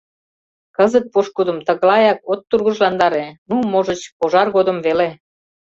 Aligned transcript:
Кызыт 0.75 1.05
пошкудым 1.13 1.57
тыглаяк 1.67 2.19
от 2.31 2.41
тургыжландаре, 2.49 3.25
ну, 3.49 3.55
можыч, 3.71 4.01
пожар 4.19 4.47
годым 4.55 4.77
веле... 4.85 5.09